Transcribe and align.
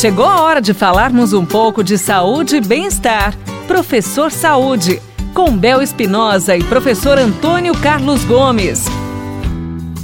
Chegou 0.00 0.24
a 0.24 0.40
hora 0.40 0.62
de 0.62 0.72
falarmos 0.72 1.34
um 1.34 1.44
pouco 1.44 1.84
de 1.84 1.98
saúde 1.98 2.56
e 2.56 2.60
bem-estar. 2.62 3.36
Professor 3.68 4.32
Saúde, 4.32 4.98
com 5.34 5.54
Bel 5.54 5.82
Espinosa 5.82 6.56
e 6.56 6.64
professor 6.64 7.18
Antônio 7.18 7.74
Carlos 7.74 8.24
Gomes. 8.24 8.86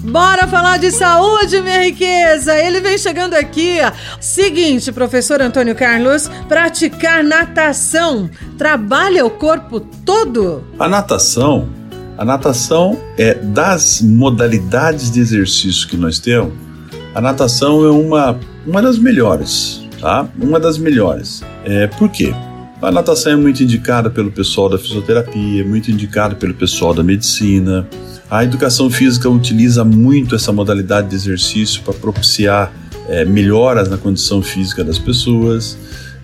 Bora 0.03 0.47
falar 0.47 0.77
de 0.77 0.91
saúde, 0.91 1.63
minha 1.63 1.83
riqueza! 1.83 2.55
Ele 2.59 2.83
vem 2.83 2.99
chegando 2.99 3.33
aqui. 3.33 3.79
Seguinte, 4.21 4.93
professor 4.93 5.41
Antônio 5.41 5.75
Carlos, 5.75 6.31
praticar 6.47 7.25
natação 7.25 8.29
trabalha 8.59 9.25
o 9.25 9.31
corpo 9.31 9.81
todo? 9.81 10.63
A 10.79 10.87
natação, 10.87 11.71
a 12.19 12.25
natação 12.25 13.01
é 13.17 13.33
das 13.33 14.03
modalidades 14.03 15.11
de 15.11 15.21
exercício 15.21 15.89
que 15.89 15.97
nós 15.97 16.19
temos. 16.19 16.53
A 17.15 17.21
natação 17.23 17.83
é 17.83 17.91
uma, 17.91 18.39
uma 18.67 18.83
das 18.83 18.99
melhores, 18.99 19.86
tá? 20.01 20.29
Uma 20.39 20.61
das 20.61 20.79
melhores. 20.79 21.43
É, 21.65 21.87
por 21.87 22.11
quê? 22.11 22.35
A 22.81 22.91
natação 22.91 23.33
é 23.33 23.37
muito 23.37 23.63
indicada 23.63 24.11
pelo 24.11 24.31
pessoal 24.31 24.69
da 24.69 24.79
fisioterapia, 24.79 25.63
é 25.63 25.65
muito 25.65 25.91
indicada 25.91 26.35
pelo 26.35 26.55
pessoal 26.55 26.93
da 26.93 27.03
medicina. 27.03 27.89
A 28.31 28.45
educação 28.45 28.91
física 28.91 29.29
utiliza 29.31 29.85
muito 29.85 30.35
essa 30.35 30.53
modalidade 30.53 31.09
de 31.09 31.15
exercício 31.15 31.83
para 31.83 31.95
propiciar 31.95 32.73
é, 33.09 33.25
melhoras 33.25 33.89
na 33.89 33.97
condição 33.97 34.43
física 34.43 34.85
das 34.85 34.99
pessoas. 34.99 35.79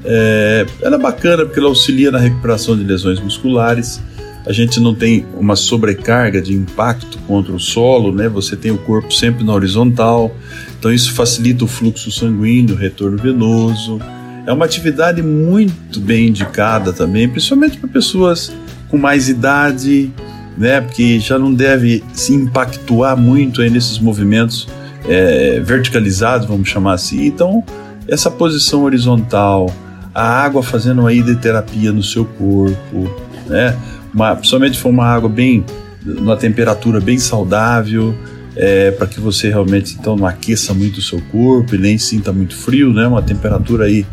É, 0.05 0.67
ela 0.83 0.97
é 0.97 0.99
bacana 0.99 1.45
porque 1.45 1.59
ela 1.59 1.69
auxilia 1.69 2.11
na 2.11 2.19
recuperação 2.19 2.77
de 2.77 2.85
lesões 2.85 3.21
musculares. 3.21 4.01
A 4.45 4.53
gente 4.53 4.81
não 4.81 4.95
tem 4.95 5.25
uma 5.39 5.55
sobrecarga 5.55 6.43
de 6.43 6.53
impacto 6.53 7.19
contra 7.27 7.53
o 7.53 7.61
solo, 7.61 8.13
né? 8.13 8.29
Você 8.29 8.57
tem 8.57 8.73
o 8.73 8.79
corpo 8.79 9.13
sempre 9.13 9.45
na 9.45 9.53
horizontal, 9.53 10.35
então 10.79 10.93
isso 10.93 11.13
facilita 11.13 11.65
o 11.65 11.69
fluxo 11.69 12.11
sanguíneo, 12.11 12.75
o 12.75 12.79
retorno 12.79 13.17
venoso. 13.17 14.01
É 14.45 14.53
uma 14.53 14.65
atividade 14.65 15.23
muito 15.23 16.01
bem 16.01 16.29
indicada 16.29 16.93
também, 16.93 17.29
principalmente 17.29 17.79
para 17.79 17.89
pessoas 17.89 18.53
com 18.89 18.99
mais 18.99 19.29
idade, 19.29 20.11
né? 20.59 20.81
Porque 20.81 21.21
já 21.21 21.39
não 21.39 21.55
deve 21.55 22.03
se 22.13 22.35
impactuar 22.35 23.17
muito 23.17 23.63
aí 23.63 23.71
nesses 23.71 24.01
movimentos 24.01 24.67
é, 25.09 25.61
verticalizados, 25.61 26.49
vamos 26.49 26.69
chamar 26.69 26.95
assim. 26.95 27.25
Então, 27.27 27.63
essa 28.09 28.31
posição 28.31 28.83
horizontal, 28.83 29.73
a 30.15 30.23
água 30.23 30.63
fazendo 30.63 31.01
uma 31.01 31.13
hidroterapia 31.13 31.93
no 31.93 32.03
seu 32.03 32.25
corpo, 32.25 33.09
né? 33.47 33.77
Uma, 34.15 34.37
principalmente 34.37 34.79
for 34.79 34.91
uma 34.91 35.07
água 35.07 35.29
bem, 35.29 35.65
numa 36.05 36.37
temperatura 36.37 37.01
bem 37.01 37.19
saudável, 37.19 38.15
é, 38.55 38.91
para 38.91 39.07
que 39.07 39.19
você 39.21 39.49
realmente 39.49 39.97
então 39.99 40.17
não 40.17 40.27
aqueça 40.27 40.75
muito 40.75 40.99
o 40.99 41.03
seu 41.03 41.21
corpo 41.31 41.75
e 41.75 41.79
nem 41.79 41.97
sinta 41.97 42.33
muito 42.33 42.55
frio, 42.55 42.93
né? 42.93 43.07
Uma 43.07 43.23
temperatura 43.23 43.87
aí 43.87 44.07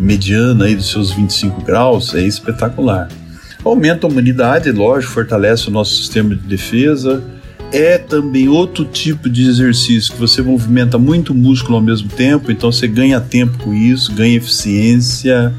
mediana 0.00 0.64
aí 0.64 0.74
dos 0.74 0.90
seus 0.90 1.12
25 1.12 1.62
graus 1.62 2.14
é 2.14 2.22
espetacular. 2.22 3.08
Aumenta 3.64 4.06
a 4.06 4.10
imunidade, 4.10 4.70
lógico, 4.70 5.12
fortalece 5.12 5.68
o 5.68 5.70
nosso 5.70 5.96
sistema 5.96 6.34
de 6.34 6.42
defesa. 6.42 7.22
É 7.72 7.98
também 7.98 8.48
outro 8.48 8.84
tipo 8.84 9.28
de 9.28 9.48
exercício 9.48 10.12
que 10.12 10.20
você 10.20 10.42
movimenta 10.42 10.98
muito 10.98 11.34
músculo 11.34 11.76
ao 11.76 11.82
mesmo 11.82 12.08
tempo, 12.08 12.52
então 12.52 12.70
você 12.70 12.86
ganha 12.86 13.20
tempo 13.20 13.58
com 13.58 13.74
isso, 13.74 14.12
ganha 14.12 14.36
eficiência, 14.36 15.52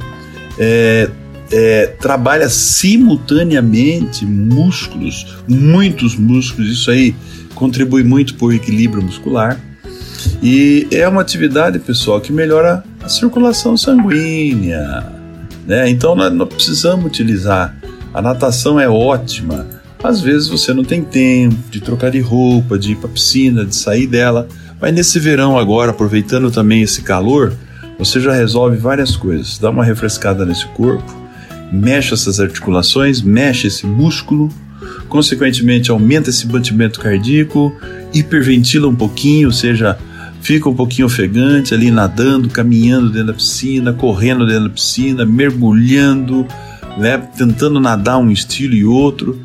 é, 0.58 1.10
é, 1.52 1.88
trabalha 2.00 2.50
simultaneamente 2.50 4.26
músculos, 4.26 5.38
muitos 5.48 6.16
músculos, 6.16 6.72
isso 6.72 6.92
aí 6.92 7.16
contribui 7.54 8.04
muito 8.04 8.36
para 8.36 8.48
o 8.48 8.54
equilíbrio 8.54 9.02
muscular. 9.02 9.60
E 10.42 10.88
é 10.92 11.08
uma 11.08 11.22
atividade, 11.22 11.80
pessoal, 11.80 12.20
que 12.20 12.32
melhora 12.32 12.84
a 13.04 13.10
circulação 13.10 13.78
sanguínea. 13.78 15.06
Né? 15.66 15.90
Então 15.90 16.16
nós, 16.16 16.34
nós 16.34 16.50
precisamos 16.50 17.06
utilizar. 17.06 17.76
A 18.14 18.22
natação 18.22 18.80
é 18.80 18.88
ótima. 18.88 19.68
Às 20.04 20.22
vezes 20.22 20.48
você 20.48 20.74
não 20.74 20.84
tem 20.84 21.04
tempo 21.04 21.56
de 21.70 21.82
trocar 21.82 22.12
de 22.12 22.20
roupa, 22.20 22.78
de 22.78 22.92
ir 22.92 22.96
para 22.96 23.10
a 23.10 23.14
piscina, 23.14 23.66
de 23.66 23.76
sair 23.76 24.08
dela. 24.08 24.48
Mas 24.80 24.94
nesse 24.94 25.20
verão 25.20 25.58
agora, 25.58 25.92
aproveitando 25.92 26.52
também 26.52 26.82
esse 26.82 27.02
calor, 27.02 27.54
você 27.98 28.20
já 28.20 28.34
resolve 28.34 28.78
várias 28.78 29.16
coisas. 29.16 29.58
Dá 29.58 29.70
uma 29.70 29.84
refrescada 29.84 30.46
nesse 30.46 30.68
corpo, 30.68 31.25
mexe 31.76 32.14
essas 32.14 32.40
articulações, 32.40 33.22
mexe 33.22 33.68
esse 33.68 33.86
músculo, 33.86 34.50
consequentemente 35.10 35.92
aumenta 35.92 36.30
esse 36.30 36.48
batimento 36.48 37.00
cardíaco, 37.00 37.74
hiperventila 38.14 38.88
um 38.88 38.96
pouquinho, 38.96 39.48
ou 39.48 39.54
seja, 39.54 39.98
fica 40.42 40.70
um 40.70 40.76
pouquinho 40.76 41.08
ofegante 41.08 41.74
ali 41.74 41.92
nadando, 41.92 42.50
caminhando 42.50 43.10
dentro 43.10 43.28
da 43.28 43.34
piscina, 43.34 43.94
correndo 43.94 44.46
dentro 44.46 44.64
da 44.64 44.70
piscina, 44.70 45.26
mergulhando, 45.26 46.46
né, 46.98 47.18
tentando 47.38 47.80
nadar 47.80 48.18
um 48.18 48.32
estilo 48.32 48.74
e 48.74 48.86
outro. 48.86 49.40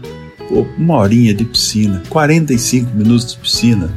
Pô, 0.49 0.67
uma 0.77 0.97
horinha 0.97 1.33
de 1.33 1.45
piscina, 1.45 2.03
45 2.09 2.97
minutos 2.97 3.33
de 3.33 3.39
piscina, 3.39 3.91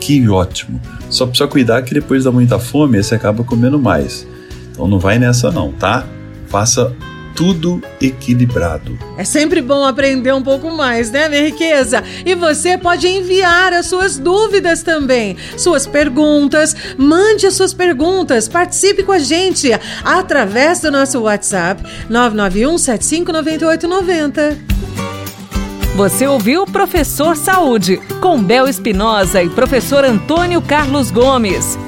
que 0.00 0.28
ótimo. 0.28 0.80
Só 1.08 1.26
precisa 1.26 1.48
cuidar 1.48 1.82
que 1.82 1.94
depois 1.94 2.24
dá 2.24 2.32
muita 2.32 2.58
fome, 2.58 3.02
você 3.02 3.14
acaba 3.14 3.42
comendo 3.42 3.78
mais. 3.78 4.26
Então 4.70 4.86
não 4.86 4.98
vai 4.98 5.18
nessa 5.18 5.50
não, 5.50 5.72
tá? 5.72 6.06
Faça 6.48 6.94
tudo 7.36 7.82
equilibrado. 8.00 8.98
É 9.18 9.24
sempre 9.24 9.60
bom 9.60 9.84
aprender 9.84 10.32
um 10.32 10.42
pouco 10.42 10.70
mais, 10.70 11.10
né, 11.10 11.28
minha 11.28 11.42
riqueza? 11.42 12.02
E 12.24 12.34
você 12.34 12.78
pode 12.78 13.06
enviar 13.06 13.74
as 13.74 13.86
suas 13.86 14.18
dúvidas 14.18 14.82
também, 14.82 15.36
suas 15.56 15.86
perguntas. 15.86 16.74
Mande 16.96 17.46
as 17.46 17.54
suas 17.54 17.74
perguntas, 17.74 18.48
participe 18.48 19.02
com 19.02 19.12
a 19.12 19.18
gente 19.18 19.70
através 20.02 20.80
do 20.80 20.90
nosso 20.90 21.20
WhatsApp 21.20 21.82
991 22.08 22.78
759890. 22.78 24.56
Você 25.94 26.26
ouviu 26.26 26.66
Professor 26.66 27.36
Saúde, 27.36 27.98
com 28.20 28.42
Bel 28.42 28.68
Espinosa 28.68 29.42
e 29.42 29.48
professor 29.48 30.04
Antônio 30.04 30.60
Carlos 30.60 31.10
Gomes. 31.10 31.78